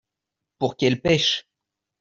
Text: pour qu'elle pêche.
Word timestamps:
pour 0.57 0.77
qu'elle 0.77 0.99
pêche. 0.99 1.45